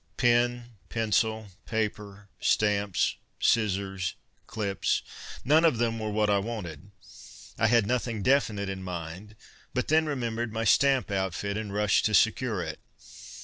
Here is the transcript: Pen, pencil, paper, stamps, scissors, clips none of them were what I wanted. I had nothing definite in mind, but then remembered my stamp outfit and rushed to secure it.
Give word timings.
Pen, 0.17 0.71
pencil, 0.89 1.49
paper, 1.67 2.27
stamps, 2.39 3.17
scissors, 3.39 4.15
clips 4.47 5.03
none 5.45 5.63
of 5.63 5.77
them 5.77 5.99
were 5.99 6.09
what 6.09 6.27
I 6.27 6.39
wanted. 6.39 6.89
I 7.59 7.67
had 7.67 7.85
nothing 7.85 8.23
definite 8.23 8.67
in 8.67 8.81
mind, 8.81 9.35
but 9.75 9.89
then 9.89 10.07
remembered 10.07 10.51
my 10.51 10.63
stamp 10.63 11.11
outfit 11.11 11.55
and 11.55 11.71
rushed 11.71 12.05
to 12.05 12.15
secure 12.15 12.63
it. 12.63 12.79